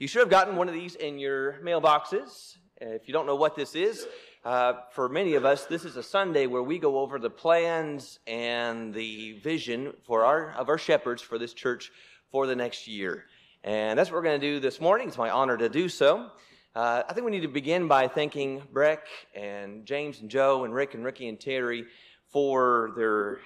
[0.00, 2.56] You should have gotten one of these in your mailboxes.
[2.80, 4.06] If you don't know what this is,
[4.46, 8.18] uh, for many of us, this is a Sunday where we go over the plans
[8.26, 11.92] and the vision for our of our shepherds for this church
[12.32, 13.26] for the next year.
[13.62, 15.08] And that's what we're going to do this morning.
[15.08, 16.30] It's my honor to do so.
[16.74, 20.72] Uh, I think we need to begin by thanking Breck and James and Joe and
[20.72, 21.84] Rick and Ricky and Terry
[22.32, 23.40] for their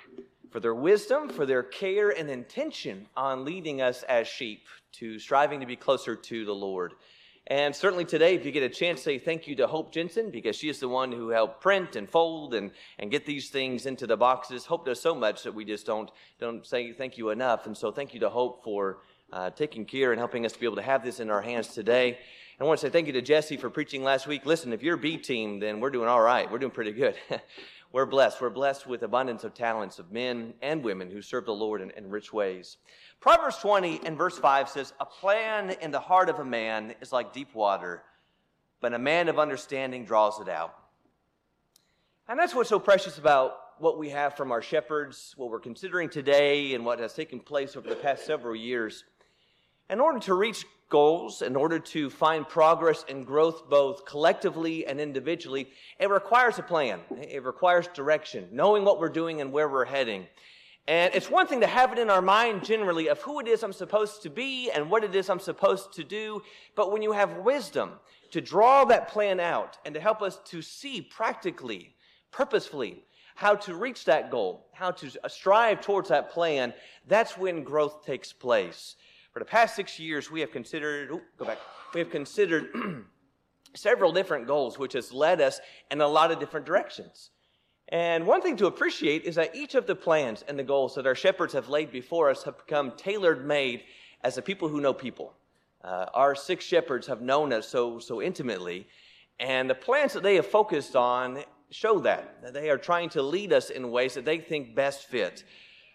[0.55, 5.59] for their wisdom, for their care and intention on leading us as sheep to striving
[5.59, 6.93] to be closer to the Lord.
[7.49, 10.55] And certainly today, if you get a chance, say thank you to Hope Jensen because
[10.55, 14.07] she is the one who helped print and fold and, and get these things into
[14.07, 14.65] the boxes.
[14.65, 16.09] Hope does so much that we just don't,
[16.39, 17.67] don't say thank you enough.
[17.67, 18.99] And so thank you to Hope for
[19.33, 21.67] uh, taking care and helping us to be able to have this in our hands
[21.67, 22.11] today.
[22.11, 24.47] And I want to say thank you to Jesse for preaching last week.
[24.47, 26.49] Listen, if you're B team, then we're doing all right.
[26.49, 27.17] We're doing pretty good.
[27.95, 28.41] we're blessed.
[28.41, 31.93] We're blessed with abundance of talents of men and women who serve the Lord in,
[31.93, 32.77] in rich ways.
[33.21, 37.13] Proverbs 20 and verse 5 says, A plan in the heart of a man is
[37.13, 38.03] like deep water,
[38.81, 40.75] but a man of understanding draws it out.
[42.27, 46.09] And that's what's so precious about what we have from our shepherds, what we're considering
[46.09, 49.05] today, and what has taken place over the past several years.
[49.91, 54.99] In order to reach goals, in order to find progress and growth both collectively and
[54.99, 55.69] individually,
[55.99, 57.01] it requires a plan.
[57.21, 60.27] It requires direction, knowing what we're doing and where we're heading.
[60.87, 63.63] And it's one thing to have it in our mind generally of who it is
[63.63, 66.43] I'm supposed to be and what it is I'm supposed to do.
[66.75, 67.93] But when you have wisdom
[68.31, 71.95] to draw that plan out and to help us to see practically,
[72.31, 73.05] purposefully,
[73.35, 76.73] how to reach that goal, how to strive towards that plan,
[77.07, 78.97] that's when growth takes place.
[79.35, 81.59] For the past six years, we have considered, oh, go back,
[81.93, 82.73] we have considered
[83.75, 85.61] several different goals, which has led us
[85.91, 87.31] in a lot of different directions.
[87.89, 91.09] And one thing to appreciate is that each of the plans and the goals that
[91.09, 93.83] our shepherds have laid before us have become tailored made
[94.23, 95.35] as the people who know people.
[95.83, 98.87] Uh, our six shepherds have known us so, so intimately,
[99.41, 103.21] and the plans that they have focused on show that, that they are trying to
[103.21, 105.43] lead us in ways that they think best fit.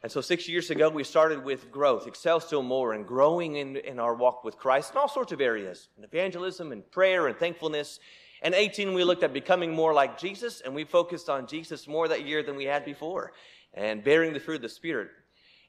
[0.01, 3.75] And so six years ago, we started with growth, excel still more, and growing in,
[3.77, 7.37] in our walk with Christ in all sorts of areas, in evangelism and prayer and
[7.37, 7.99] thankfulness
[8.41, 12.07] and 18, we looked at becoming more like Jesus, and we focused on Jesus more
[12.07, 13.33] that year than we had before,
[13.73, 15.09] and bearing the fruit of the Spirit.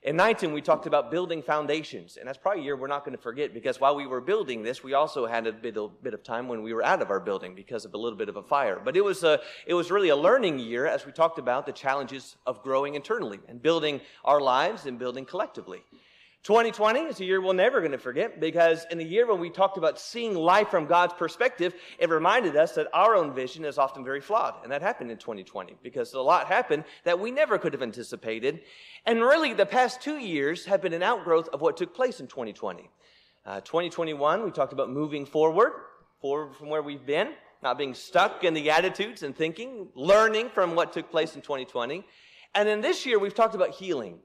[0.02, 3.14] In 19, we talked about building foundations, and that's probably a year we're not going
[3.14, 6.14] to forget because while we were building this, we also had a bit, a bit
[6.14, 8.36] of time when we were out of our building because of a little bit of
[8.36, 8.80] a fire.
[8.82, 11.72] But it was, a, it was really a learning year as we talked about the
[11.72, 15.82] challenges of growing internally and building our lives and building collectively.
[16.42, 19.50] 2020 is a year we're never going to forget because in the year when we
[19.50, 23.76] talked about seeing life from God's perspective, it reminded us that our own vision is
[23.76, 24.54] often very flawed.
[24.62, 28.60] And that happened in 2020 because a lot happened that we never could have anticipated.
[29.04, 32.26] And really, the past two years have been an outgrowth of what took place in
[32.26, 32.88] 2020.
[33.44, 35.72] Uh, 2021, we talked about moving forward,
[36.22, 40.74] forward from where we've been, not being stuck in the attitudes and thinking, learning from
[40.74, 42.02] what took place in 2020.
[42.54, 44.20] And then this year, we've talked about healing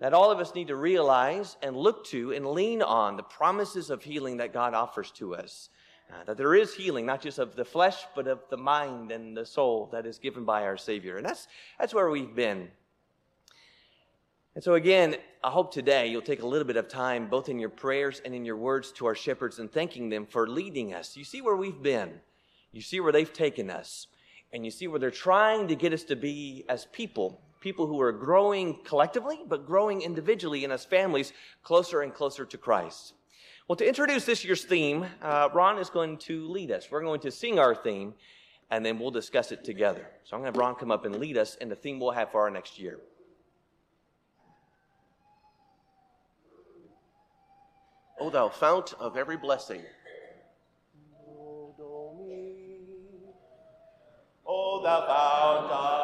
[0.00, 3.90] that all of us need to realize and look to and lean on the promises
[3.90, 5.68] of healing that God offers to us.
[6.12, 9.36] Uh, that there is healing, not just of the flesh, but of the mind and
[9.36, 11.16] the soul that is given by our Savior.
[11.16, 11.48] And that's,
[11.78, 12.68] that's where we've been.
[14.54, 17.58] And so, again, I hope today you'll take a little bit of time, both in
[17.58, 21.16] your prayers and in your words to our shepherds, and thanking them for leading us.
[21.16, 22.20] You see where we've been,
[22.72, 24.08] you see where they've taken us,
[24.52, 28.00] and you see where they're trying to get us to be as people people who
[28.00, 33.14] are growing collectively, but growing individually and as families closer and closer to Christ.
[33.68, 36.90] Well, to introduce this year's theme, uh, Ron is going to lead us.
[36.90, 38.12] We're going to sing our theme,
[38.70, 40.06] and then we'll discuss it together.
[40.24, 42.10] So I'm going to have Ron come up and lead us in the theme we'll
[42.10, 42.98] have for our next year.
[48.20, 49.82] O thou fount of every blessing.
[54.46, 56.01] O thou fount of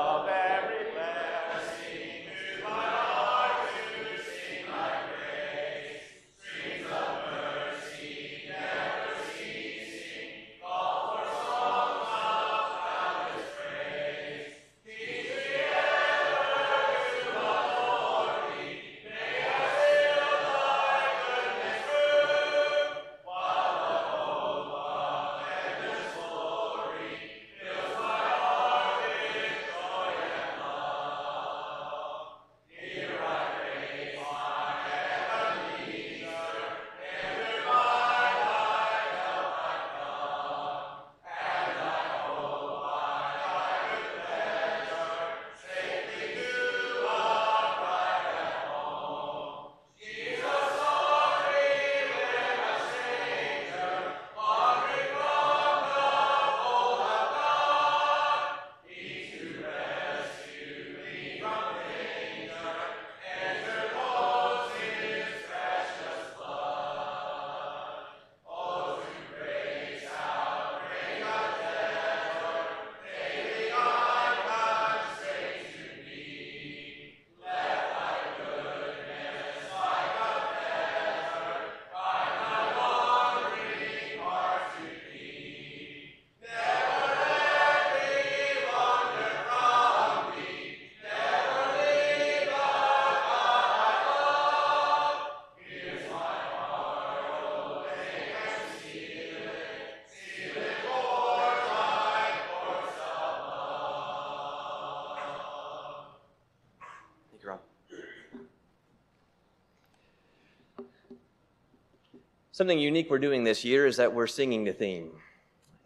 [112.59, 115.13] Something unique we're doing this year is that we're singing the theme.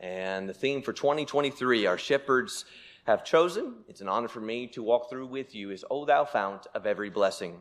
[0.01, 2.65] And the theme for 2023, our shepherds
[3.05, 6.25] have chosen, it's an honor for me to walk through with you, is O Thou
[6.25, 7.61] Fount of Every Blessing.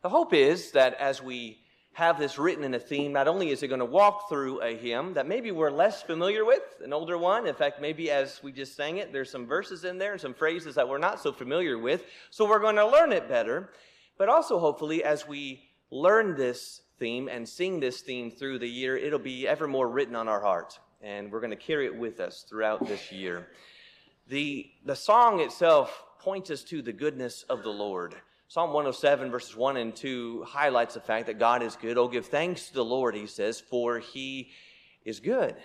[0.00, 1.58] The hope is that as we
[1.92, 4.74] have this written in a theme, not only is it going to walk through a
[4.74, 7.46] hymn that maybe we're less familiar with, an older one.
[7.46, 10.32] In fact, maybe as we just sang it, there's some verses in there and some
[10.32, 12.06] phrases that we're not so familiar with.
[12.30, 13.68] So we're going to learn it better.
[14.16, 18.96] But also, hopefully, as we learn this theme and sing this theme through the year,
[18.96, 20.78] it'll be ever more written on our heart.
[21.00, 23.48] And we're going to carry it with us throughout this year.
[24.28, 28.14] The, the song itself points us to the goodness of the Lord.
[28.48, 31.98] Psalm 107, verses 1 and 2 highlights the fact that God is good.
[31.98, 34.50] Oh, give thanks to the Lord, he says, for he
[35.04, 35.56] is good.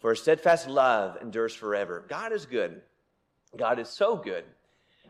[0.00, 2.04] For his steadfast love endures forever.
[2.08, 2.82] God is good.
[3.56, 4.44] God is so good.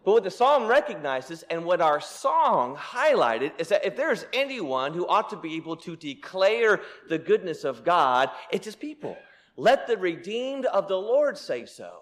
[0.05, 4.95] But what the psalm recognizes and what our song highlighted is that if there's anyone
[4.95, 9.17] who ought to be able to declare the goodness of God, it's his people.
[9.57, 12.01] Let the redeemed of the Lord say so,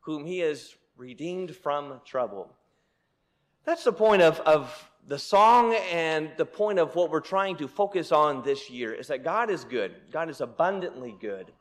[0.00, 2.50] whom he has redeemed from trouble.
[3.66, 7.68] That's the point of, of the song and the point of what we're trying to
[7.68, 9.94] focus on this year is that God is good.
[10.10, 11.52] God is abundantly good.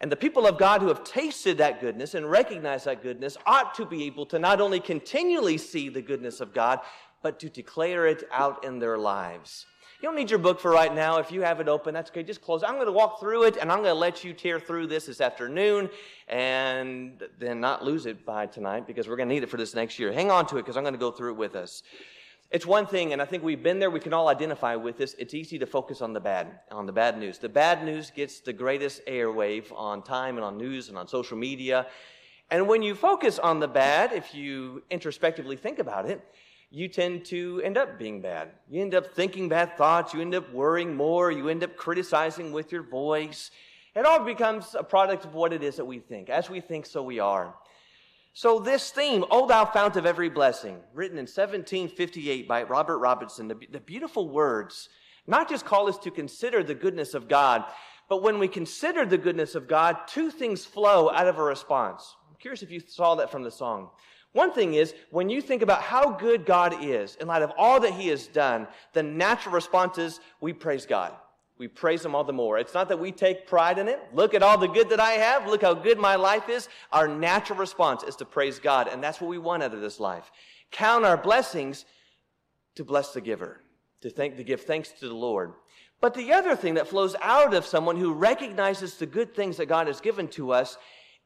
[0.00, 3.74] And the people of God who have tasted that goodness and recognized that goodness ought
[3.74, 6.80] to be able to not only continually see the goodness of God,
[7.22, 9.66] but to declare it out in their lives.
[10.00, 11.18] You don't need your book for right now.
[11.18, 12.22] If you have it open, that's okay.
[12.22, 12.62] Just close.
[12.62, 15.04] I'm going to walk through it and I'm going to let you tear through this
[15.04, 15.90] this afternoon
[16.26, 19.74] and then not lose it by tonight because we're going to need it for this
[19.74, 20.10] next year.
[20.10, 21.82] Hang on to it because I'm going to go through it with us.
[22.50, 25.14] It's one thing, and I think we've been there, we can all identify with this.
[25.20, 27.38] It's easy to focus on the bad, on the bad news.
[27.38, 31.36] The bad news gets the greatest airwave on time and on news and on social
[31.36, 31.86] media.
[32.50, 36.20] And when you focus on the bad, if you introspectively think about it,
[36.70, 38.48] you tend to end up being bad.
[38.68, 40.12] You end up thinking bad thoughts.
[40.12, 41.30] You end up worrying more.
[41.30, 43.52] You end up criticizing with your voice.
[43.94, 46.28] It all becomes a product of what it is that we think.
[46.28, 47.54] As we think, so we are.
[48.32, 53.48] So, this theme, O Thou Fount of Every Blessing, written in 1758 by Robert Robinson,
[53.48, 54.88] the, the beautiful words,
[55.26, 57.64] not just call us to consider the goodness of God,
[58.08, 62.16] but when we consider the goodness of God, two things flow out of a response.
[62.28, 63.90] I'm curious if you saw that from the song.
[64.32, 67.80] One thing is, when you think about how good God is, in light of all
[67.80, 71.14] that He has done, the natural response is we praise God.
[71.60, 72.56] We praise Him all the more.
[72.56, 74.00] It's not that we take pride in it.
[74.14, 75.46] Look at all the good that I have.
[75.46, 76.70] Look how good my life is.
[76.90, 80.00] Our natural response is to praise God, and that's what we want out of this
[80.00, 80.30] life.
[80.70, 81.84] Count our blessings
[82.76, 83.60] to bless the giver,
[84.00, 85.52] to thank, to give thanks to the Lord.
[86.00, 89.66] But the other thing that flows out of someone who recognizes the good things that
[89.66, 90.78] God has given to us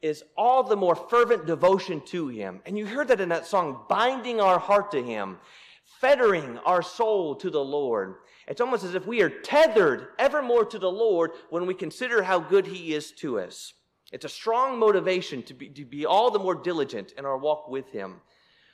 [0.02, 2.60] is all the more fervent devotion to Him.
[2.66, 5.38] And you heard that in that song, binding our heart to Him,
[5.84, 8.16] fettering our soul to the Lord.
[8.46, 12.38] It's almost as if we are tethered evermore to the Lord when we consider how
[12.38, 13.74] good He is to us.
[14.12, 17.68] It's a strong motivation to be, to be all the more diligent in our walk
[17.68, 18.20] with Him.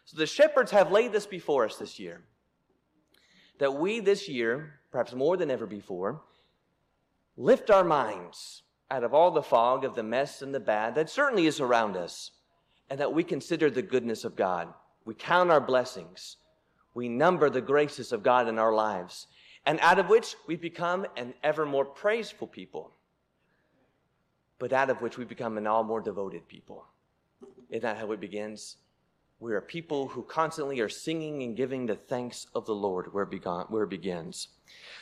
[0.04, 2.22] So the shepherds have laid this before us this year.
[3.58, 6.22] That we this year, perhaps more than ever before,
[7.36, 11.08] lift our minds out of all the fog of the mess and the bad that
[11.08, 12.32] certainly is around us,
[12.88, 14.68] and that we consider the goodness of God.
[15.04, 16.38] We count our blessings.
[16.94, 19.26] We number the graces of God in our lives,
[19.66, 22.92] and out of which we become an ever more praiseful people,
[24.58, 26.84] but out of which we become an all more devoted people.
[27.70, 28.76] Isn't that how it begins?
[29.38, 33.24] We are people who constantly are singing and giving the thanks of the Lord where
[33.24, 34.48] it, where it begins.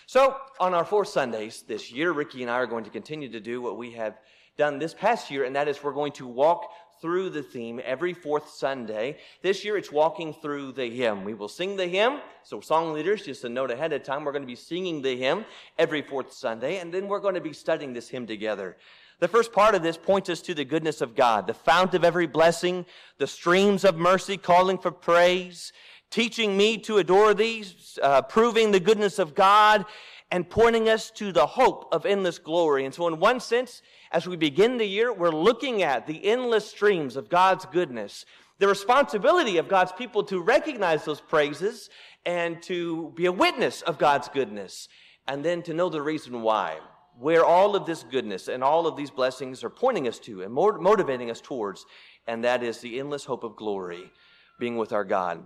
[0.06, 3.40] So, on our four Sundays this year, Ricky and I are going to continue to
[3.40, 4.18] do what we have
[4.56, 8.12] done this past year, and that is we're going to walk through the theme every
[8.12, 9.18] fourth Sunday.
[9.42, 11.24] This year it's walking through the hymn.
[11.24, 12.20] We will sing the hymn.
[12.42, 15.16] So, song leaders, just a note ahead of time, we're going to be singing the
[15.16, 15.44] hymn
[15.78, 18.76] every fourth Sunday, and then we're going to be studying this hymn together.
[19.20, 22.04] The first part of this points us to the goodness of God, the fount of
[22.04, 22.86] every blessing,
[23.18, 25.72] the streams of mercy calling for praise,
[26.10, 27.64] teaching me to adore thee,
[28.00, 29.84] uh, proving the goodness of God,
[30.30, 32.84] and pointing us to the hope of endless glory.
[32.84, 33.82] And so, in one sense,
[34.12, 38.26] as we begin the year, we're looking at the endless streams of God's goodness,
[38.58, 41.88] the responsibility of God's people to recognize those praises
[42.26, 44.88] and to be a witness of God's goodness,
[45.26, 46.78] and then to know the reason why,
[47.18, 50.52] where all of this goodness and all of these blessings are pointing us to and
[50.52, 51.86] motivating us towards,
[52.26, 54.10] and that is the endless hope of glory,
[54.58, 55.42] being with our God.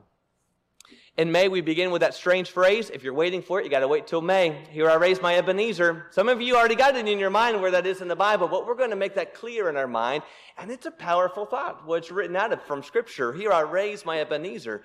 [1.19, 2.89] In May, we begin with that strange phrase.
[2.89, 4.65] If you're waiting for it, you got to wait till May.
[4.71, 6.07] Here I raise my Ebenezer.
[6.11, 8.49] Some of you already got it in your mind where that is in the Bible,
[8.49, 10.23] but we're going to make that clear in our mind.
[10.57, 11.87] And it's a powerful thought.
[11.87, 13.35] What's written out of from Scripture.
[13.35, 14.85] Here I raise my Ebenezer.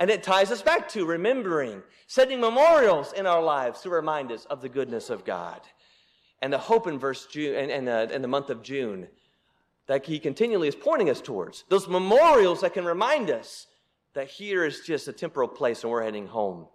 [0.00, 4.46] And it ties us back to remembering, setting memorials in our lives to remind us
[4.46, 5.60] of the goodness of God.
[6.42, 9.06] And the hope in verse June and, and, uh, in the month of June
[9.86, 11.64] that he continually is pointing us towards.
[11.68, 13.68] Those memorials that can remind us
[14.14, 16.66] that here is just a temporal place and we're heading home.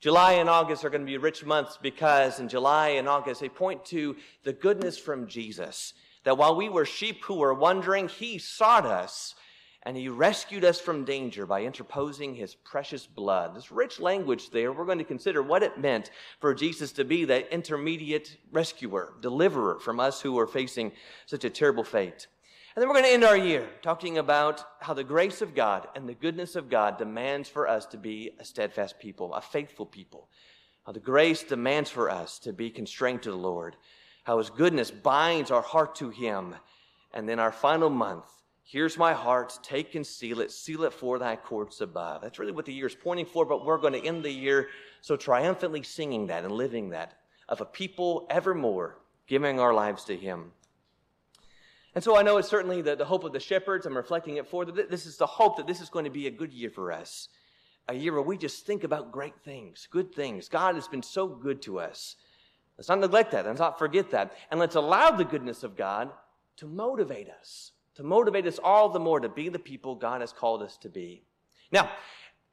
[0.00, 3.48] July and August are going to be rich months because in July and August they
[3.48, 5.94] point to the goodness from Jesus.
[6.24, 9.34] That while we were sheep who were wandering, he sought us
[9.82, 13.54] and he rescued us from danger by interposing his precious blood.
[13.54, 17.24] This rich language there, we're going to consider what it meant for Jesus to be
[17.24, 20.92] that intermediate rescuer, deliverer from us who were facing
[21.26, 22.26] such a terrible fate.
[22.78, 25.88] And then we're going to end our year talking about how the grace of God
[25.96, 29.84] and the goodness of God demands for us to be a steadfast people, a faithful
[29.84, 30.28] people.
[30.86, 33.74] How the grace demands for us to be constrained to the Lord.
[34.22, 36.54] How his goodness binds our heart to him.
[37.12, 38.26] And then our final month,
[38.62, 42.22] here's my heart, take and seal it, seal it for thy courts above.
[42.22, 44.68] That's really what the year is pointing for, but we're going to end the year
[45.00, 47.18] so triumphantly singing that and living that
[47.48, 50.52] of a people evermore giving our lives to him.
[51.98, 53.84] And so I know it's certainly the, the hope of the shepherds.
[53.84, 54.64] I'm reflecting it for.
[54.64, 57.28] This is the hope that this is going to be a good year for us.
[57.88, 60.48] A year where we just think about great things, good things.
[60.48, 62.14] God has been so good to us.
[62.76, 63.46] Let's not neglect that.
[63.46, 64.32] Let's not forget that.
[64.52, 66.12] And let's allow the goodness of God
[66.58, 70.32] to motivate us, to motivate us all the more to be the people God has
[70.32, 71.24] called us to be.
[71.72, 71.90] Now,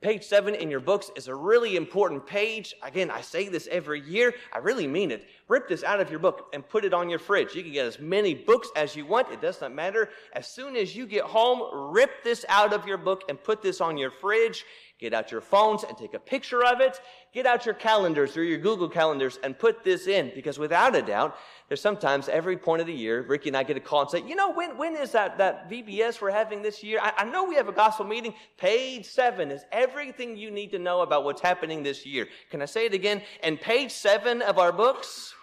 [0.02, 2.76] Page seven in your books is a really important page.
[2.84, 4.36] Again, I say this every year.
[4.54, 5.26] I really mean it.
[5.48, 7.54] Rip this out of your book and put it on your fridge.
[7.54, 9.32] You can get as many books as you want.
[9.32, 10.10] It does not matter.
[10.34, 13.80] As soon as you get home, rip this out of your book and put this
[13.80, 14.66] on your fridge.
[14.98, 17.00] Get out your phones and take a picture of it.
[17.32, 21.02] Get out your calendars or your Google calendars and put this in because without a
[21.02, 21.38] doubt,
[21.68, 24.24] there's sometimes every point of the year, Ricky and I get a call and say,
[24.26, 27.00] you know, when, when is that, that VBS we're having this year?
[27.02, 28.34] I, I know we have a gospel meeting.
[28.58, 32.28] Page seven is everything you need to know about what's happening this year.
[32.50, 33.22] Can I say it again?
[33.44, 35.35] And page seven of our books,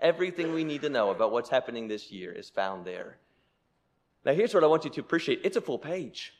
[0.00, 3.18] everything we need to know about what's happening this year is found there.
[4.24, 5.40] Now here's what I want you to appreciate.
[5.44, 6.34] It's a full page.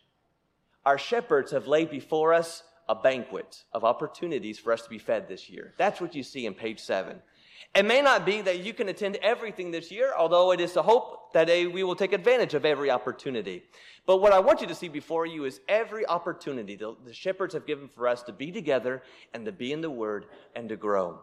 [0.85, 5.29] Our shepherds have laid before us a banquet of opportunities for us to be fed
[5.29, 5.75] this year.
[5.79, 7.23] That's what you see in page seven.
[7.75, 10.83] It may not be that you can attend everything this year, although it is the
[10.83, 13.63] hope that we will take advantage of every opportunity.
[14.07, 17.55] But what I want you to see before you is every opportunity the, the shepherds
[17.55, 19.03] have given for us to be together
[19.33, 20.27] and to be in the Word
[20.57, 21.21] and to grow.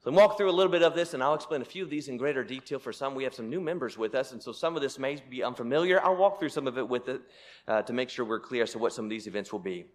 [0.00, 1.90] So, we'll walk through a little bit of this, and I'll explain a few of
[1.90, 2.78] these in greater detail.
[2.78, 5.20] For some, we have some new members with us, and so some of this may
[5.28, 6.00] be unfamiliar.
[6.04, 7.20] I'll walk through some of it with it
[7.66, 9.86] uh, to make sure we're clear as to what some of these events will be.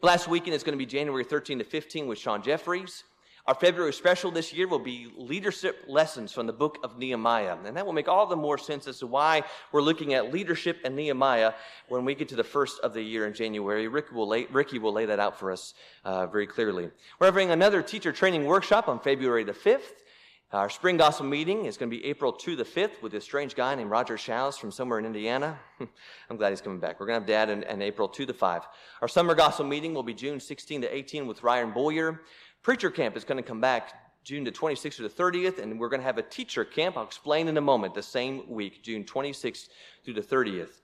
[0.00, 3.04] Blast weekend is going to be January 13 to 15 with Sean Jeffries.
[3.48, 7.56] Our February special this year will be leadership lessons from the book of Nehemiah.
[7.64, 10.76] And that will make all the more sense as to why we're looking at leadership
[10.84, 11.54] and Nehemiah
[11.88, 13.88] when we get to the first of the year in January.
[13.88, 15.72] Rick will lay, Ricky will lay that out for us
[16.04, 16.90] uh, very clearly.
[17.18, 20.02] We're having another teacher training workshop on February the 5th.
[20.50, 23.54] Our spring gospel meeting is going to be April 2 the 5th with this strange
[23.54, 25.58] guy named Roger Shouse from somewhere in Indiana.
[26.30, 26.98] I'm glad he's coming back.
[26.98, 28.62] We're going to have dad and, April 2 the 5.
[29.02, 32.22] Our summer gospel meeting will be June 16 to 18 with Ryan Boyer.
[32.68, 33.94] Preacher camp is going to come back
[34.24, 36.98] June the 26th to the 30th, and we're going to have a teacher camp.
[36.98, 39.70] I'll explain in a moment the same week, June 26th
[40.04, 40.82] through the 30th.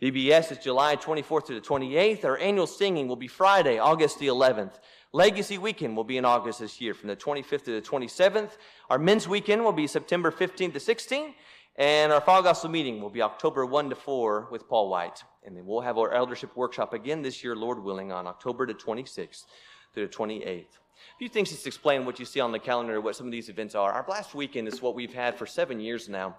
[0.00, 2.24] VBS is July 24th to the 28th.
[2.24, 4.80] Our annual singing will be Friday, August the 11th.
[5.12, 8.52] Legacy weekend will be in August this year from the 25th to the 27th.
[8.88, 11.34] Our men's weekend will be September 15th to 16th.
[11.76, 15.22] And our fall gospel meeting will be October 1 to 4 with Paul White.
[15.44, 18.72] And then we'll have our eldership workshop again this year, Lord willing, on October the
[18.72, 19.44] 26th
[19.92, 20.78] through the 28th.
[21.14, 23.32] A few things just to explain what you see on the calendar, what some of
[23.32, 23.92] these events are.
[23.92, 26.36] Our Blast Weekend is what we've had for seven years now.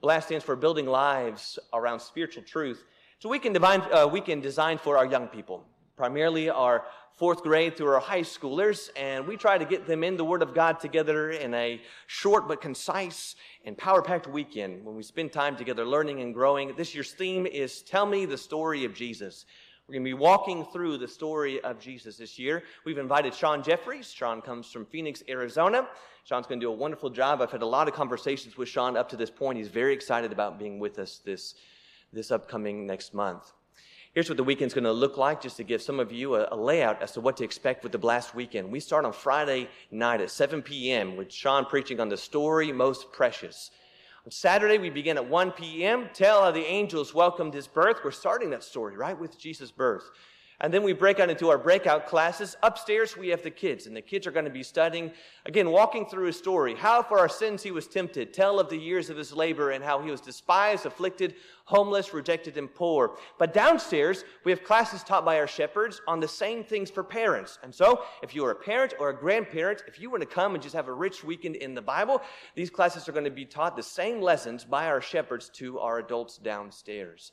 [0.00, 2.84] Blast stands for Building Lives Around Spiritual Truth.
[3.16, 5.64] It's a weekend, divine, uh, weekend designed for our young people,
[5.96, 10.16] primarily our fourth grade through our high schoolers, and we try to get them in
[10.16, 13.36] the Word of God together in a short but concise
[13.66, 16.72] and power packed weekend when we spend time together learning and growing.
[16.76, 19.44] This year's theme is Tell Me the Story of Jesus.
[19.90, 22.62] We're going to be walking through the story of Jesus this year.
[22.84, 24.08] We've invited Sean Jeffries.
[24.12, 25.88] Sean comes from Phoenix, Arizona.
[26.22, 27.42] Sean's going to do a wonderful job.
[27.42, 29.58] I've had a lot of conversations with Sean up to this point.
[29.58, 31.56] He's very excited about being with us this,
[32.12, 33.50] this upcoming next month.
[34.12, 36.46] Here's what the weekend's going to look like, just to give some of you a,
[36.52, 38.70] a, layout as to what to expect with the Blast Weekend.
[38.70, 41.16] We start on Friday night at 7 p.m.
[41.16, 43.72] with Sean preaching on the story most precious.
[44.26, 46.10] On Saturday, we begin at 1 p.m.
[46.12, 48.00] Tell how the angels welcomed his birth.
[48.04, 50.10] We're starting that story, right, with Jesus' birth.
[50.62, 52.54] And then we break out into our breakout classes.
[52.62, 55.10] Upstairs, we have the kids, and the kids are going to be studying,
[55.46, 56.74] again, walking through a story.
[56.74, 59.82] How for our sins he was tempted, tell of the years of his labor and
[59.82, 63.16] how he was despised, afflicted, homeless, rejected, and poor.
[63.38, 67.58] But downstairs, we have classes taught by our shepherds on the same things for parents.
[67.62, 70.52] And so, if you are a parent or a grandparent, if you want to come
[70.52, 72.20] and just have a rich weekend in the Bible,
[72.54, 76.00] these classes are going to be taught the same lessons by our shepherds to our
[76.00, 77.32] adults downstairs.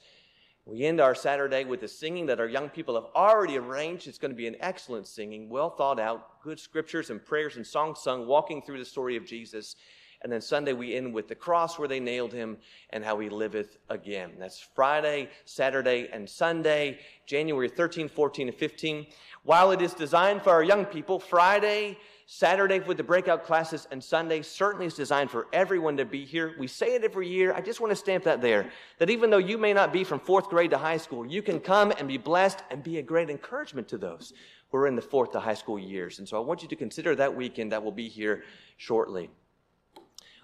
[0.67, 4.05] We end our Saturday with the singing that our young people have already arranged.
[4.05, 7.65] It's going to be an excellent singing, well thought out, good scriptures and prayers and
[7.65, 9.77] songs sung, walking through the story of Jesus.
[10.23, 12.57] And then Sunday we end with the cross where they nailed him
[12.89, 14.33] and how he liveth again.
[14.37, 19.07] That's Friday, Saturday, and Sunday, January 13, 14, and 15.
[19.43, 21.97] While it is designed for our young people, Friday,
[22.29, 26.55] Saturday with the breakout classes, and Sunday certainly is designed for everyone to be here.
[26.59, 27.53] We say it every year.
[27.53, 28.69] I just want to stamp that there.
[28.97, 31.61] That even though you may not be from fourth grade to high school, you can
[31.61, 34.33] come and be blessed and be a great encouragement to those
[34.69, 36.19] who are in the fourth to high school years.
[36.19, 38.43] And so I want you to consider that weekend that will be here
[38.75, 39.29] shortly.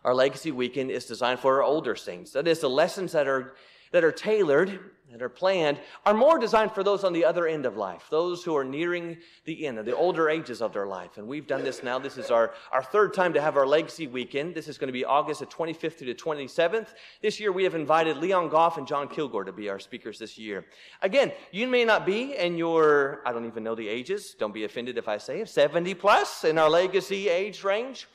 [0.06, 2.32] Our legacy weekend is designed for our older saints.
[2.32, 3.56] That is, the lessons that are
[3.94, 4.80] that are tailored,
[5.12, 8.44] that are planned, are more designed for those on the other end of life, those
[8.44, 11.18] who are nearing the end of the older ages of their life.
[11.18, 12.00] And we've done this now.
[12.00, 14.56] This is our, our third time to have our Legacy Weekend.
[14.56, 16.88] This is going to be August the 25th to the 27th.
[17.22, 20.39] This year we have invited Leon Goff and John Kilgore to be our speakers this
[20.39, 20.65] year.
[21.04, 24.63] Again, you may not be in your, I don't even know the ages, don't be
[24.63, 28.08] offended if I say it, 70 plus in our Legacy age range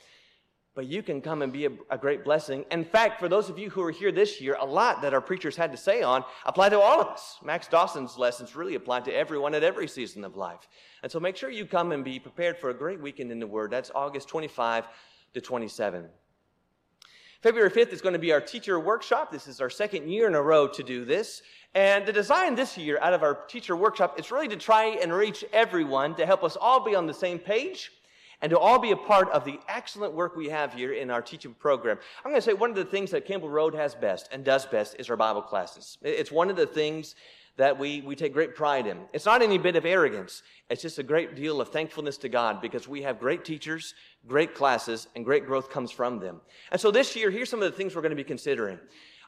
[0.79, 2.63] but you can come and be a, a, great blessing.
[2.71, 5.19] In fact, for those of you who are here this year, a lot that our
[5.19, 7.35] preachers had to say on apply to all of us.
[7.43, 10.69] Max Dawson's lessons really apply to everyone at every season of life.
[11.03, 13.45] And so make sure you come and be prepared for a great weekend in the
[13.45, 13.71] Word.
[13.71, 14.87] That's August 25
[15.33, 16.07] to 27.
[17.41, 19.33] February 5th is going to be our teacher workshop.
[19.33, 21.41] This is our second year in a row to do this.
[21.75, 25.11] And the design this year out of our teacher workshop is really to try and
[25.11, 27.91] reach everyone to help us all be on the same page
[28.41, 31.21] and to all be a part of the excellent work we have here in our
[31.21, 31.97] teaching program.
[32.23, 34.65] I'm going to say one of the things that Campbell Road has best and does
[34.65, 35.97] best is our Bible classes.
[36.01, 37.15] It's one of the things
[37.57, 38.97] that we, we take great pride in.
[39.11, 40.43] It's not any bit of arrogance.
[40.69, 43.95] It's just a great deal of thankfulness to God because we have great teachers,
[44.27, 46.39] great classes, and great growth comes from them.
[46.71, 48.79] And so this year, here's some of the things we're going to be considering.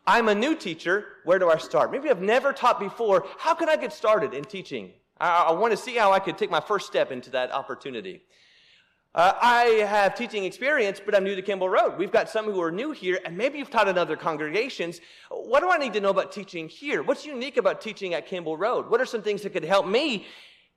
[0.07, 1.05] I'm a new teacher.
[1.25, 1.91] Where do I start?
[1.91, 3.25] Maybe I've never taught before.
[3.37, 4.93] How can I get started in teaching?
[5.19, 8.21] I, I want to see how I could take my first step into that opportunity.
[9.13, 11.97] Uh, I have teaching experience, but I'm new to Campbell Road.
[11.97, 15.01] We've got some who are new here, and maybe you've taught in other congregations.
[15.29, 17.03] What do I need to know about teaching here?
[17.03, 18.89] What's unique about teaching at Campbell Road?
[18.89, 20.27] What are some things that could help me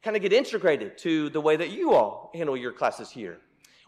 [0.03, 3.39] kind of get integrated to the way that you all handle your classes here?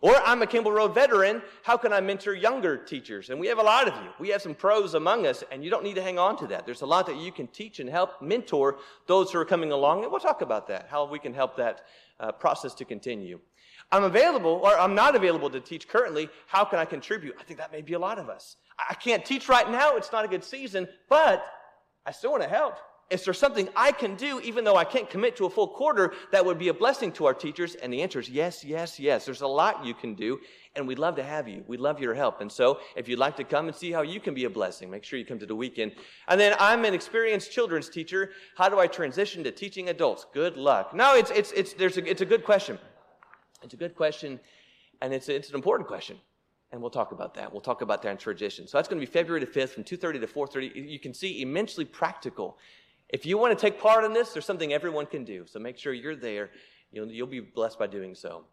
[0.00, 1.42] Or I'm a Campbell Road veteran.
[1.64, 3.30] How can I mentor younger teachers?
[3.30, 4.10] And we have a lot of you.
[4.20, 6.66] We have some pros among us, and you don't need to hang on to that.
[6.66, 8.78] There's a lot that you can teach and help mentor
[9.08, 11.80] those who are coming along, and we'll talk about that, how we can help that
[12.20, 13.40] uh, process to continue.
[13.92, 16.28] I'm available or I'm not available to teach currently.
[16.46, 17.36] How can I contribute?
[17.38, 18.56] I think that may be a lot of us.
[18.78, 19.96] I can't teach right now.
[19.96, 21.44] It's not a good season, but
[22.04, 22.78] I still want to help.
[23.08, 26.12] Is there something I can do, even though I can't commit to a full quarter,
[26.32, 27.76] that would be a blessing to our teachers?
[27.76, 29.24] And the answer is yes, yes, yes.
[29.24, 30.40] There's a lot you can do,
[30.74, 31.62] and we'd love to have you.
[31.68, 32.40] We'd love your help.
[32.40, 34.90] And so, if you'd like to come and see how you can be a blessing,
[34.90, 35.92] make sure you come to the weekend.
[36.26, 38.30] And then, I'm an experienced children's teacher.
[38.56, 40.26] How do I transition to teaching adults?
[40.34, 40.92] Good luck.
[40.92, 42.76] No, it's, it's, it's, there's a, it's a good question.
[43.62, 44.40] It's a good question,
[45.00, 46.18] and it's, it's an important question.
[46.72, 47.52] And we'll talk about that.
[47.52, 48.66] We'll talk about that in tradition.
[48.66, 50.90] So that's going to be February the 5th from 2.30 to 4.30.
[50.90, 52.58] You can see immensely practical.
[53.08, 55.44] If you want to take part in this, there's something everyone can do.
[55.46, 56.50] So make sure you're there.
[56.90, 58.44] You'll, you'll be blessed by doing so.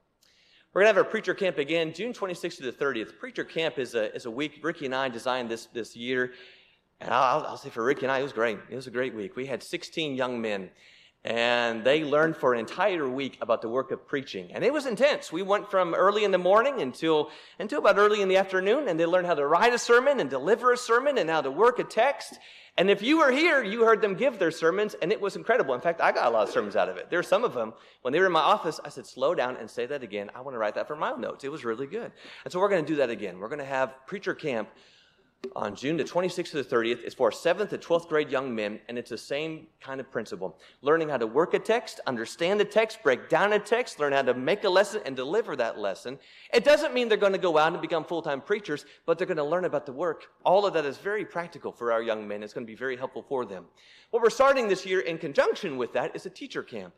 [0.74, 3.20] We're going to have our preacher camp again, June 26th to the 30th.
[3.20, 6.34] Preacher camp is a, is a week Ricky and I designed this, this year.
[7.00, 8.60] And I'll, I'll say for Ricky and I, it was great.
[8.70, 9.36] It was a great week.
[9.36, 10.70] We had 16 young men
[11.26, 14.52] and they learned for an entire week about the work of preaching.
[14.52, 15.32] And it was intense.
[15.32, 19.00] We went from early in the morning until, until about early in the afternoon, and
[19.00, 21.80] they learned how to write a sermon and deliver a sermon and how to work
[21.80, 22.38] a text.
[22.76, 25.76] And if you were here, you heard them give their sermons, and it was incredible.
[25.76, 27.10] In fact, I got a lot of sermons out of it.
[27.10, 29.58] There are some of them, when they were in my office, I said, slow down
[29.58, 30.30] and say that again.
[30.36, 31.44] I want to write that for my notes.
[31.44, 32.12] It was really good.
[32.44, 33.40] And so we're going to do that again.
[33.40, 34.70] We're going to have preacher camp
[35.56, 38.80] on June the 26th to the 30th is for 7th to 12th grade young men,
[38.88, 40.58] and it's the same kind of principle.
[40.82, 44.22] Learning how to work a text, understand a text, break down a text, learn how
[44.22, 46.18] to make a lesson and deliver that lesson.
[46.54, 49.38] It doesn't mean they're going to go out and become full-time preachers, but they're going
[49.38, 50.28] to learn about the work.
[50.44, 52.42] All of that is very practical for our young men.
[52.42, 53.66] It's going to be very helpful for them.
[54.12, 56.94] What we're starting this year in conjunction with that is a teacher camp.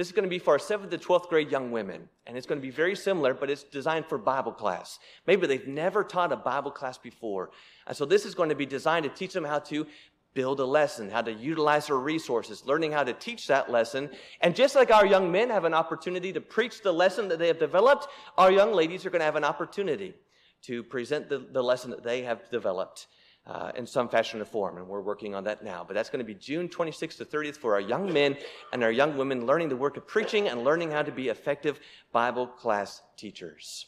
[0.00, 2.08] This is going to be for our 7th to 12th grade young women.
[2.26, 4.98] And it's going to be very similar, but it's designed for Bible class.
[5.26, 7.50] Maybe they've never taught a Bible class before.
[7.86, 9.86] And so this is going to be designed to teach them how to
[10.32, 14.08] build a lesson, how to utilize their resources, learning how to teach that lesson.
[14.40, 17.48] And just like our young men have an opportunity to preach the lesson that they
[17.48, 18.06] have developed,
[18.38, 20.14] our young ladies are going to have an opportunity
[20.62, 23.06] to present the, the lesson that they have developed
[23.46, 24.76] uh, in some fashion or form.
[24.78, 25.84] And we're working on that now.
[25.86, 28.36] But that's going to be June 26th to 30th for our young men
[28.72, 31.80] and our young women learning the work of preaching and learning how to be effective
[32.12, 33.86] Bible class teachers.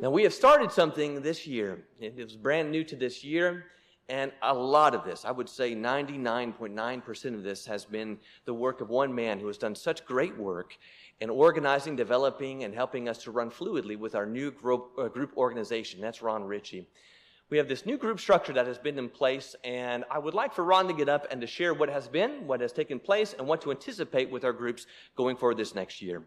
[0.00, 1.84] Now, we have started something this year.
[1.98, 3.66] It was brand new to this year.
[4.10, 8.80] And a lot of this, I would say 99.9% of this, has been the work
[8.80, 10.78] of one man who has done such great work
[11.20, 15.36] in organizing, developing, and helping us to run fluidly with our new group, uh, group
[15.36, 16.00] organization.
[16.00, 16.86] That's Ron Ritchie.
[17.50, 20.52] We have this new group structure that has been in place, and I would like
[20.52, 23.34] for Ron to get up and to share what has been, what has taken place,
[23.38, 26.24] and what to anticipate with our groups going forward this next year.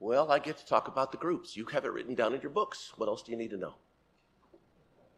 [0.00, 1.56] Well, I get to talk about the groups.
[1.56, 2.92] You have it written down in your books.
[2.96, 3.74] What else do you need to know?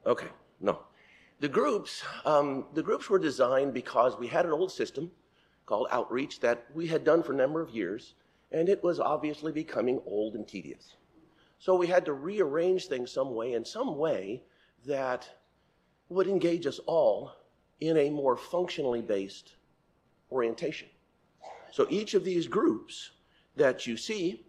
[0.07, 0.29] Okay,
[0.61, 0.81] no.
[1.41, 5.11] The groups, um, the groups were designed because we had an old system
[5.65, 8.15] called outreach that we had done for a number of years,
[8.53, 10.97] and it was obviously becoming old and tedious.
[11.59, 14.43] So we had to rearrange things some way, in some way
[14.87, 15.29] that
[16.09, 17.33] would engage us all
[17.81, 19.55] in a more functionally based
[20.31, 20.89] orientation.
[21.71, 23.11] So each of these groups
[23.57, 24.45] that you see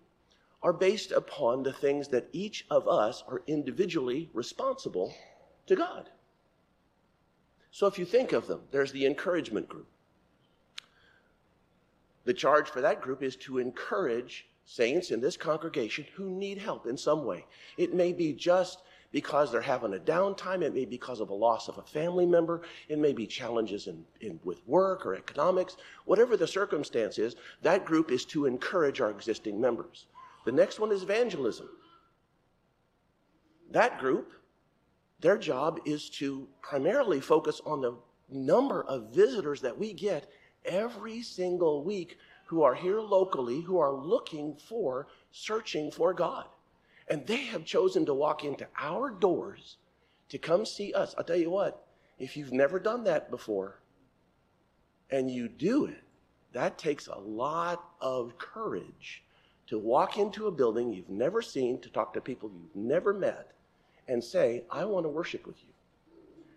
[0.63, 5.13] are based upon the things that each of us are individually responsible
[5.67, 6.09] to God.
[7.71, 9.87] So if you think of them, there's the encouragement group.
[12.25, 16.85] The charge for that group is to encourage saints in this congregation who need help
[16.85, 17.45] in some way.
[17.77, 20.61] It may be just because they're having a downtime.
[20.61, 22.61] It may be because of a loss of a family member.
[22.87, 25.77] It may be challenges in, in, with work or economics.
[26.05, 30.05] Whatever the circumstance is, that group is to encourage our existing members.
[30.45, 31.69] The next one is evangelism.
[33.71, 34.31] That group,
[35.19, 37.95] their job is to primarily focus on the
[38.29, 40.29] number of visitors that we get
[40.65, 46.45] every single week who are here locally, who are looking for, searching for God.
[47.07, 49.77] And they have chosen to walk into our doors
[50.29, 51.15] to come see us.
[51.17, 51.85] I'll tell you what,
[52.19, 53.79] if you've never done that before
[55.09, 56.03] and you do it,
[56.53, 59.23] that takes a lot of courage
[59.67, 63.51] to walk into a building you've never seen, to talk to people you've never met,
[64.07, 65.70] and say, I want to worship with you.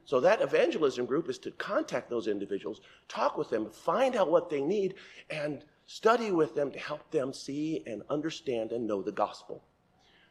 [0.05, 4.51] So that evangelism group is to contact those individuals, talk with them, find out what
[4.51, 4.95] they need,
[5.31, 9.63] and study with them to help them see and understand and know the gospel.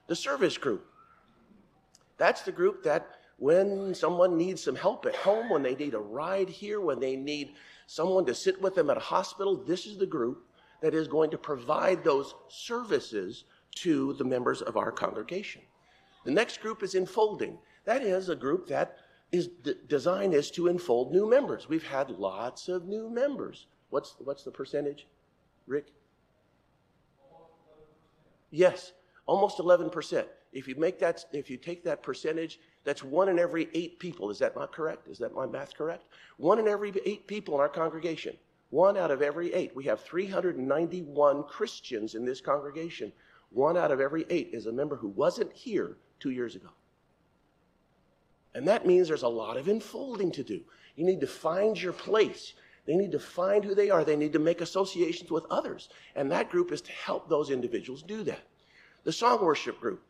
[0.07, 0.85] The service group.
[2.17, 3.07] That's the group that
[3.37, 7.15] when someone needs some help at home, when they need a ride here, when they
[7.15, 7.53] need
[7.87, 10.45] someone to sit with them at a hospital, this is the group
[10.81, 15.61] that is going to provide those services to the members of our congregation.
[16.25, 17.57] The next group is enfolding.
[17.85, 18.97] That is a group that
[19.33, 21.67] is d- designed is to enfold new members.
[21.67, 23.67] We've had lots of new members.
[23.89, 25.07] What's what's the percentage,
[25.67, 25.87] Rick?
[28.51, 28.93] Yes,
[29.25, 30.25] almost 11%.
[30.53, 34.29] If you make that if you take that percentage, that's one in every 8 people.
[34.29, 35.07] Is that not correct?
[35.09, 36.05] Is that my math correct?
[36.37, 38.37] One in every 8 people in our congregation
[38.73, 39.75] one out of every eight.
[39.75, 43.13] We have 391 Christians in this congregation.
[43.51, 46.69] One out of every eight is a member who wasn't here two years ago.
[48.55, 50.61] And that means there's a lot of enfolding to do.
[50.95, 52.53] You need to find your place.
[52.85, 54.03] They need to find who they are.
[54.03, 55.89] They need to make associations with others.
[56.15, 58.41] And that group is to help those individuals do that.
[59.03, 60.03] The song worship group.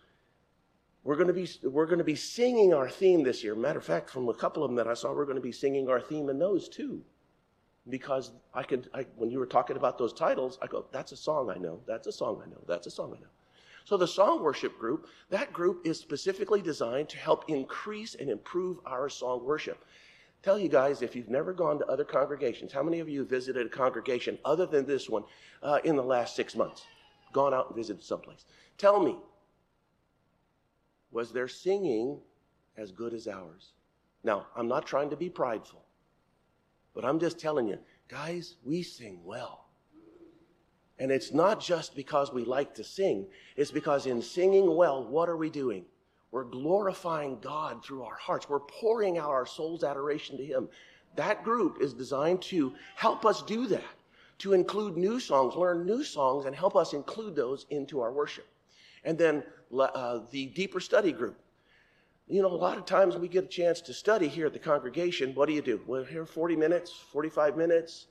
[1.04, 3.56] We're going to be, we're going to be singing our theme this year.
[3.56, 5.52] Matter of fact, from a couple of them that I saw, we're going to be
[5.52, 7.04] singing our theme in those too
[7.90, 11.18] because I could, I, when you were talking about those titles, I go, that's a
[11.18, 13.28] song I know, that's a song I know, that's a song I know.
[13.86, 18.78] So the song worship group, that group is specifically designed to help increase and improve
[18.86, 19.84] our song worship.
[20.42, 23.66] Tell you guys, if you've never gone to other congregations, how many of you visited
[23.66, 25.24] a congregation other than this one
[25.62, 26.84] uh, in the last six months?
[27.32, 28.46] Gone out and visited someplace.
[28.78, 29.18] Tell me,
[31.12, 32.20] was their singing
[32.78, 33.74] as good as ours?
[34.24, 35.84] Now, I'm not trying to be prideful.
[36.94, 39.63] But I'm just telling you, guys, we sing well.
[41.00, 45.28] And it's not just because we like to sing, it's because in singing well, what
[45.28, 45.86] are we doing?
[46.32, 48.50] We're glorifying God through our hearts.
[48.50, 50.70] We're pouring out our soul's adoration to Him.
[51.16, 53.84] That group is designed to help us do that,
[54.40, 58.48] to include new songs, learn new songs, and help us include those into our worship.
[59.04, 59.44] And then
[59.78, 61.38] uh, the deeper study group.
[62.28, 64.60] You know, a lot of times we get a chance to study here at the
[64.60, 65.36] congregation.
[65.36, 65.82] What do you do?
[65.86, 68.08] We're here 40 minutes, 45 minutes,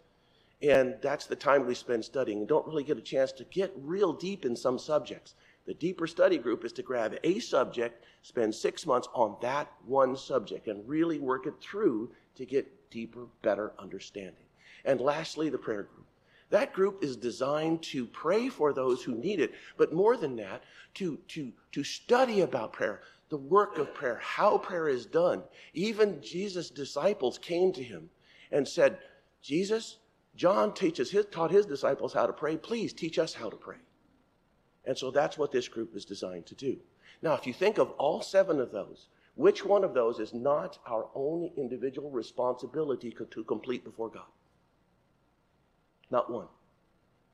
[0.62, 2.38] and that's the time we spend studying.
[2.38, 5.34] and don't really get a chance to get real deep in some subjects.
[5.66, 10.16] The deeper study group is to grab a subject, spend six months on that one
[10.16, 14.44] subject, and really work it through to get deeper, better understanding.
[14.84, 16.06] And lastly, the prayer group.
[16.50, 20.62] That group is designed to pray for those who need it, but more than that,
[20.94, 25.42] to, to, to study about prayer, the work of prayer, how prayer is done.
[25.72, 28.10] Even Jesus' disciples came to him
[28.50, 28.98] and said,
[29.40, 29.96] Jesus,
[30.34, 32.56] John teaches his, taught his disciples how to pray.
[32.56, 33.76] Please teach us how to pray.
[34.84, 36.78] And so that's what this group is designed to do.
[37.20, 40.78] Now, if you think of all seven of those, which one of those is not
[40.86, 44.26] our own individual responsibility to complete before God?
[46.10, 46.48] Not one.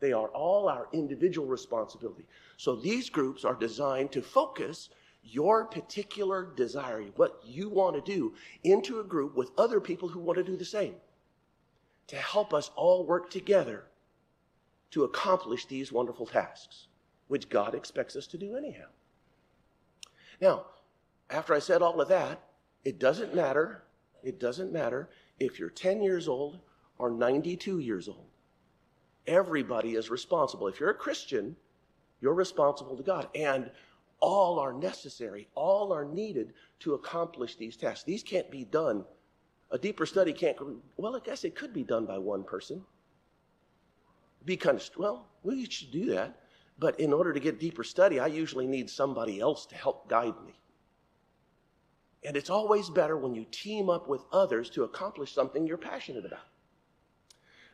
[0.01, 2.27] They are all our individual responsibility.
[2.57, 4.91] So these groups are designed to focus
[5.25, 10.21] your particular desire, what you want to do, into a group with other people who
[10.21, 10.95] want to do the same
[12.09, 13.85] to help us all work together
[14.91, 16.89] to accomplish these wonderful tasks,
[17.29, 18.87] which God expects us to do anyhow.
[20.41, 20.67] Now,
[21.31, 22.41] after I said all of that,
[22.85, 23.85] it doesn't matter,
[24.23, 26.59] it doesn't matter if you're 10 years old
[26.99, 28.27] or 92 years old.
[29.27, 30.69] Everybody is responsible.
[30.69, 31.55] If you're a Christian,
[32.21, 33.29] you're responsible to God.
[33.35, 33.71] And
[34.21, 38.05] all are necessary, all are needed to accomplish these tasks.
[38.05, 39.05] These can't be done.
[39.71, 40.57] A deeper study can't,
[40.97, 42.85] well, I guess it could be done by one person.
[44.45, 46.41] Be kind of, well, we should do that.
[46.79, 50.35] But in order to get deeper study, I usually need somebody else to help guide
[50.47, 50.55] me.
[52.25, 56.25] And it's always better when you team up with others to accomplish something you're passionate
[56.25, 56.47] about.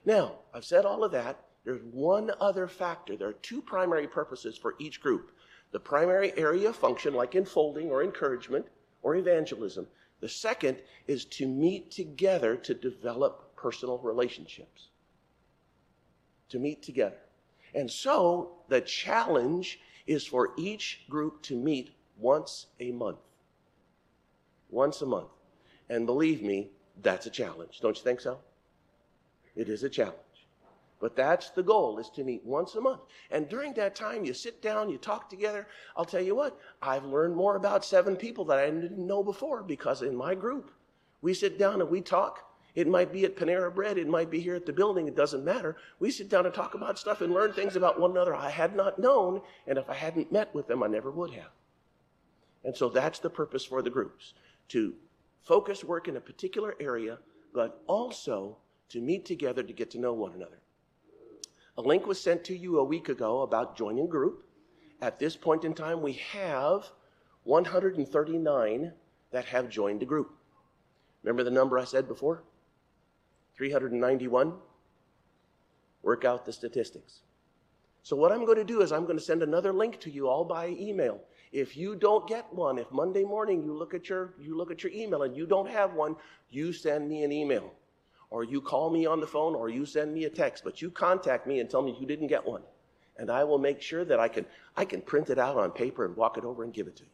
[0.04, 1.44] Now, I've said all of that.
[1.64, 3.16] There's one other factor.
[3.16, 5.30] There are two primary purposes for each group
[5.72, 8.64] the primary area of function, like enfolding or encouragement
[9.02, 9.88] or evangelism.
[10.24, 14.88] The second is to meet together to develop personal relationships.
[16.48, 17.18] To meet together.
[17.74, 23.18] And so the challenge is for each group to meet once a month.
[24.70, 25.28] Once a month.
[25.90, 26.70] And believe me,
[27.02, 27.80] that's a challenge.
[27.82, 28.38] Don't you think so?
[29.54, 30.23] It is a challenge.
[31.04, 33.02] But that's the goal is to meet once a month.
[33.30, 35.66] And during that time, you sit down, you talk together.
[35.98, 39.62] I'll tell you what, I've learned more about seven people that I didn't know before
[39.62, 40.70] because in my group,
[41.20, 42.50] we sit down and we talk.
[42.74, 45.44] It might be at Panera Bread, it might be here at the building, it doesn't
[45.44, 45.76] matter.
[45.98, 48.74] We sit down and talk about stuff and learn things about one another I had
[48.74, 51.50] not known, and if I hadn't met with them, I never would have.
[52.64, 54.32] And so that's the purpose for the groups
[54.68, 54.94] to
[55.42, 57.18] focus work in a particular area,
[57.52, 58.56] but also
[58.88, 60.60] to meet together to get to know one another.
[61.76, 64.44] A link was sent to you a week ago about joining group.
[65.02, 66.88] At this point in time, we have
[67.42, 68.92] 139
[69.32, 70.30] that have joined the group.
[71.22, 72.44] Remember the number I said before?
[73.56, 74.52] 391?
[76.02, 77.22] Work out the statistics.
[78.02, 80.28] So, what I'm going to do is I'm going to send another link to you
[80.28, 81.20] all by email.
[81.50, 84.82] If you don't get one, if Monday morning you look at your you look at
[84.82, 86.14] your email and you don't have one,
[86.50, 87.72] you send me an email
[88.30, 90.90] or you call me on the phone, or you send me a text, but you
[90.90, 92.62] contact me and tell me you didn't get one.
[93.16, 94.44] And I will make sure that I can,
[94.76, 97.04] I can print it out on paper and walk it over and give it to
[97.04, 97.10] you.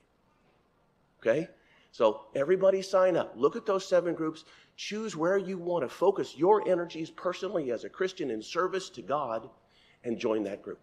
[1.20, 1.48] Okay?
[1.92, 3.34] So everybody sign up.
[3.36, 4.44] Look at those seven groups.
[4.76, 9.02] Choose where you want to focus your energies personally as a Christian in service to
[9.02, 9.50] God
[10.04, 10.80] and join that group.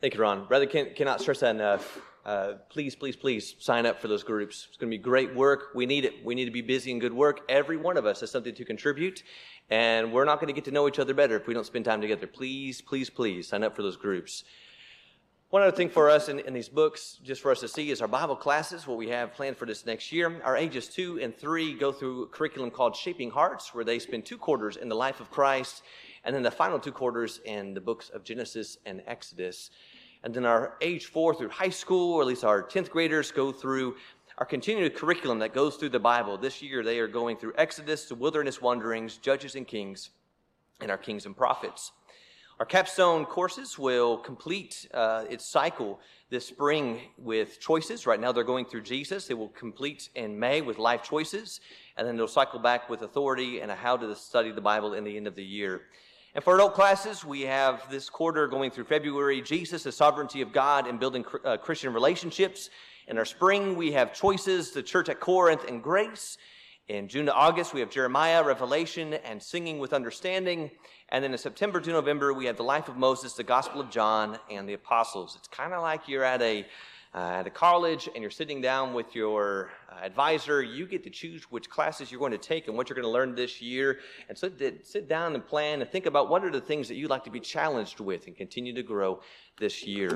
[0.00, 0.46] Thank you, Ron.
[0.46, 2.00] Brother, can, cannot stress that enough.
[2.24, 4.66] Uh, please, please, please sign up for those groups.
[4.68, 5.74] It's going to be great work.
[5.74, 6.24] We need it.
[6.24, 7.40] We need to be busy and good work.
[7.50, 9.22] Every one of us has something to contribute,
[9.68, 11.84] and we're not going to get to know each other better if we don't spend
[11.84, 12.26] time together.
[12.26, 14.44] Please, please, please sign up for those groups.
[15.50, 18.00] One other thing for us in, in, these books, just for us to see, is
[18.00, 20.40] our Bible classes, what we have planned for this next year.
[20.42, 24.24] Our ages two and three go through a curriculum called Shaping Hearts, where they spend
[24.24, 25.82] two quarters in the life of Christ,
[26.24, 29.70] and then the final two quarters in the books of Genesis and Exodus.
[30.24, 33.52] And then our age four through high school, or at least our 10th graders, go
[33.52, 33.96] through
[34.38, 36.38] our continued curriculum that goes through the Bible.
[36.38, 40.10] This year, they are going through Exodus, the wilderness wanderings, Judges and Kings,
[40.80, 41.92] and our Kings and Prophets.
[42.58, 48.06] Our capstone courses will complete uh, its cycle this spring with choices.
[48.06, 49.28] Right now, they're going through Jesus.
[49.28, 51.60] It will complete in May with life choices,
[51.98, 55.16] and then they'll cycle back with authority and how to study the Bible in the
[55.16, 55.82] end of the year.
[56.34, 60.50] And for adult classes, we have this quarter going through February Jesus, the sovereignty of
[60.50, 62.70] God, and building uh, Christian relationships.
[63.06, 66.36] In our spring, we have choices, the church at Corinth, and grace.
[66.88, 70.72] In June to August, we have Jeremiah, Revelation, and singing with understanding.
[71.10, 73.88] And then in September to November, we have the life of Moses, the Gospel of
[73.88, 75.36] John, and the apostles.
[75.38, 76.66] It's kind of like you're at a
[77.14, 81.10] uh, at a college and you're sitting down with your uh, advisor, you get to
[81.10, 84.00] choose which classes you're going to take and what you're going to learn this year.
[84.28, 84.50] And so
[84.82, 87.30] sit down and plan and think about what are the things that you'd like to
[87.30, 89.20] be challenged with and continue to grow
[89.58, 90.10] this year.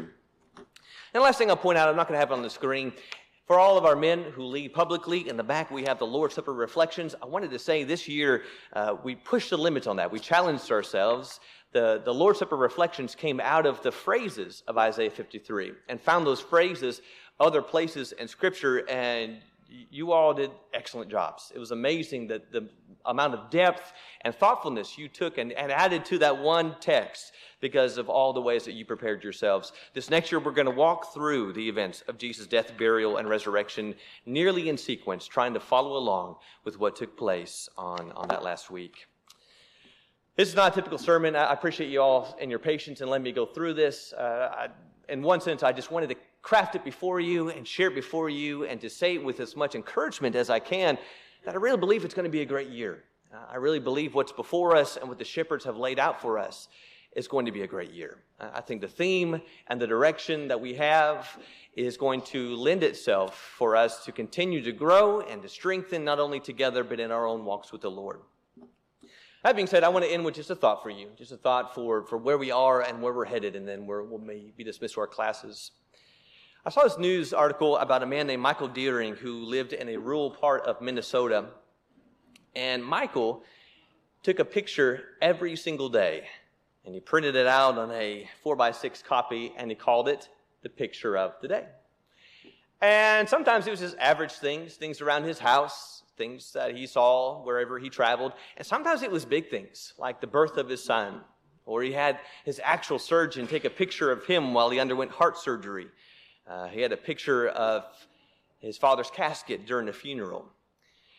[0.57, 0.67] And
[1.15, 2.93] the last thing I'll point out, I'm not going to have it on the screen.
[3.49, 6.35] For all of our men who lead publicly, in the back we have the Lord's
[6.35, 7.15] Supper reflections.
[7.23, 8.43] I wanted to say this year
[8.75, 10.13] uh, we pushed the limits on that.
[10.13, 11.41] We challenged ourselves
[11.73, 16.27] the, the Lord's Supper reflections came out of the phrases of Isaiah 53 and found
[16.27, 17.01] those phrases
[17.41, 21.51] other places in Scripture, and you all did excellent jobs.
[21.55, 22.69] It was amazing that the
[23.05, 27.99] amount of depth and thoughtfulness you took and, and added to that one text because
[27.99, 29.73] of all the ways that you prepared yourselves.
[29.95, 33.29] This next year, we're going to walk through the events of Jesus' death, burial, and
[33.29, 33.95] resurrection
[34.27, 38.71] nearly in sequence, trying to follow along with what took place on, on that last
[38.71, 39.07] week.
[40.37, 41.35] This is not a typical sermon.
[41.35, 44.13] I appreciate you all and your patience and letting me go through this.
[44.13, 44.69] Uh, I,
[45.09, 48.31] in one sense, I just wanted to craft it before you and share it before
[48.31, 50.97] you and to say it with as much encouragement as I can
[51.49, 53.05] that I really believe it's going to be a great year.
[53.33, 56.39] Uh, I really believe what's before us and what the shepherds have laid out for
[56.39, 56.69] us
[57.17, 58.19] is going to be a great year.
[58.39, 61.39] Uh, I think the theme and the direction that we have
[61.73, 66.19] is going to lend itself for us to continue to grow and to strengthen not
[66.19, 68.21] only together but in our own walks with the Lord.
[69.43, 71.39] That being said, I want to end with just a thought for you, just a
[71.39, 74.53] thought for, for where we are and where we're headed, and then we will maybe
[74.55, 75.71] be dismissed to our classes.
[76.67, 79.97] I saw this news article about a man named Michael Deering who lived in a
[79.97, 81.47] rural part of Minnesota.
[82.57, 83.45] And Michael
[84.25, 86.25] took a picture every single day,
[86.85, 90.29] and he printed it out on a 4x6 copy, and he called it
[90.63, 91.67] the picture of the day.
[92.81, 97.41] And sometimes it was just average things, things around his house, things that he saw
[97.45, 98.33] wherever he traveled.
[98.57, 101.21] And sometimes it was big things, like the birth of his son,
[101.67, 105.39] or he had his actual surgeon take a picture of him while he underwent heart
[105.39, 105.87] surgery.
[106.49, 107.85] Uh, he had a picture of
[108.59, 110.47] his father's casket during the funeral.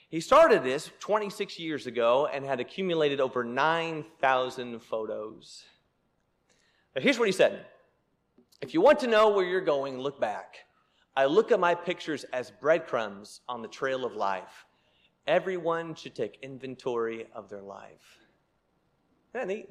[0.10, 5.64] He started this 26 years ago and had accumulated over 9,000 photos.
[6.96, 7.66] Now, here's what he said
[8.62, 10.56] If you want to know where you're going, look back.
[11.16, 14.66] I look at my pictures as breadcrumbs on the trail of life.
[15.28, 18.18] Everyone should take inventory of their life.
[19.36, 19.70] Isn't that neat?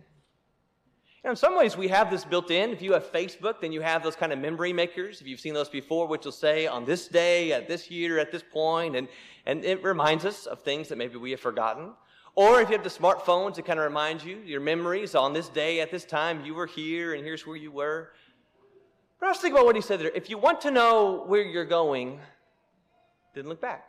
[1.25, 2.71] In some ways, we have this built in.
[2.71, 5.21] If you have Facebook, then you have those kind of memory makers.
[5.21, 8.31] If you've seen those before, which will say on this day, at this year, at
[8.31, 9.09] this point, and,
[9.45, 11.91] and it reminds us of things that maybe we have forgotten.
[12.37, 15.49] Or if you have the smartphones, it kind of reminds you your memories on this
[15.49, 18.13] day, at this time, you were here, and here's where you were.
[19.19, 20.13] But I was thinking about what he said there.
[20.15, 22.21] If you want to know where you're going,
[23.35, 23.89] then look back.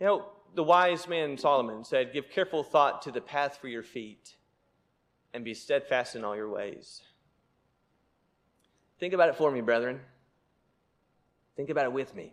[0.00, 3.82] You know, the wise man Solomon said, Give careful thought to the path for your
[3.82, 4.36] feet
[5.32, 7.02] and be steadfast in all your ways.
[8.98, 10.00] Think about it for me, brethren.
[11.56, 12.32] Think about it with me.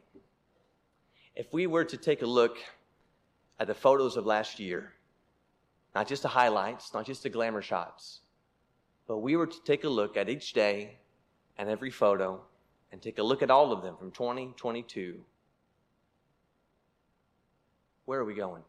[1.36, 2.58] If we were to take a look
[3.60, 4.94] at the photos of last year,
[5.96, 8.22] not just the highlights, not just the glamour shots,
[9.08, 10.98] but we were to take a look at each day
[11.58, 12.42] and every photo
[12.92, 15.20] and take a look at all of them from 2022
[18.08, 18.64] where are we going?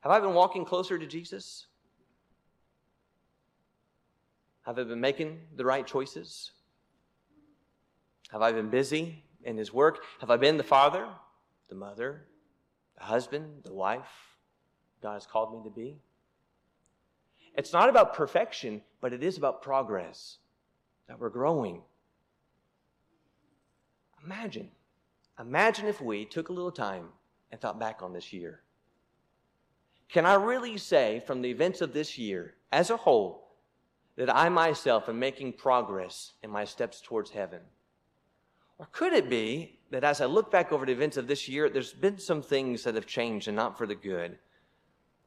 [0.00, 1.66] Have I been walking closer to Jesus?
[4.62, 6.52] Have I been making the right choices?
[8.30, 10.04] Have I been busy in His work?
[10.20, 11.06] Have I been the father,
[11.68, 12.26] the mother,
[12.96, 14.36] the husband, the wife
[15.02, 15.98] God has called me to be?
[17.54, 20.38] It's not about perfection, but it is about progress,
[21.08, 21.82] that we're growing.
[24.24, 24.70] Imagine
[25.40, 27.08] Imagine if we took a little time
[27.50, 28.60] and thought back on this year.
[30.08, 33.41] Can I really say from the events of this year as a whole
[34.16, 37.60] that I myself am making progress in my steps towards heaven?
[38.78, 41.68] Or could it be that as I look back over the events of this year,
[41.68, 44.38] there's been some things that have changed and not for the good?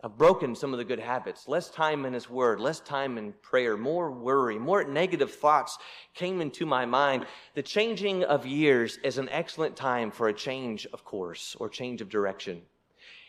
[0.04, 1.48] I've broken some of the good habits.
[1.48, 5.80] Less time in His Word, less time in prayer, more worry, more negative thoughts
[6.14, 7.26] came into my mind.
[7.56, 12.02] The changing of years is an excellent time for a change of course or change
[12.02, 12.62] of direction.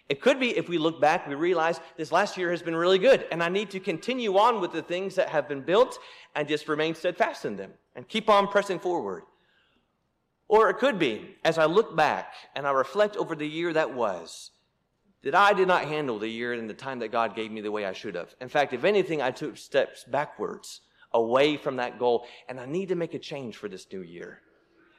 [0.09, 2.99] It could be if we look back, we realize this last year has been really
[2.99, 5.99] good, and I need to continue on with the things that have been built
[6.35, 9.25] and just remain steadfast in them and keep on pressing forward.
[10.49, 13.95] Or it could be, as I look back and I reflect over the year that
[13.95, 14.53] was,
[15.25, 17.73] that I did not handle the year and the time that God gave me the
[17.73, 18.33] way I should have.
[18.41, 20.83] In fact, if anything, I took steps backwards
[21.13, 24.41] away from that goal, and I need to make a change for this new year.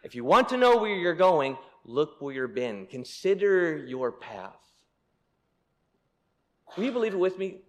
[0.04, 2.88] If you want to know where you're going, look where you've been.
[2.88, 4.60] Consider your path.
[6.76, 7.60] Will you believe it with me?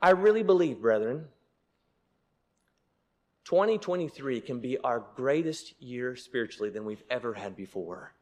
[0.00, 1.26] I really believe, brethren,
[3.44, 8.12] 2023 can be our greatest year spiritually than we've ever had before.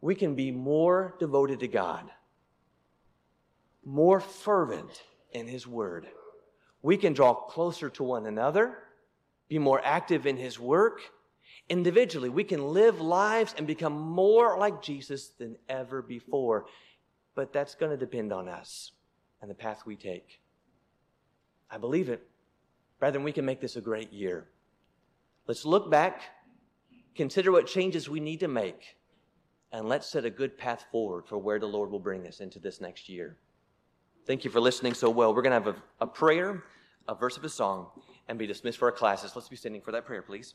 [0.00, 2.10] We can be more devoted to God,
[3.84, 6.08] more fervent in His Word.
[6.82, 8.78] We can draw closer to one another,
[9.48, 11.00] be more active in His work.
[11.68, 16.66] Individually, we can live lives and become more like Jesus than ever before.
[17.34, 18.92] But that's going to depend on us
[19.40, 20.40] and the path we take.
[21.70, 22.22] I believe it.
[23.00, 24.48] Brethren, we can make this a great year.
[25.46, 26.22] Let's look back,
[27.16, 28.96] consider what changes we need to make,
[29.72, 32.60] and let's set a good path forward for where the Lord will bring us into
[32.60, 33.36] this next year.
[34.24, 35.34] Thank you for listening so well.
[35.34, 36.62] We're going to have a, a prayer,
[37.08, 37.88] a verse of a song,
[38.28, 39.32] and be dismissed for our classes.
[39.34, 40.54] Let's be standing for that prayer, please.